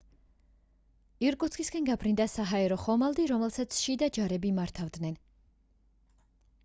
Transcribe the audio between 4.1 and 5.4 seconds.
ჯარები მართავდნენ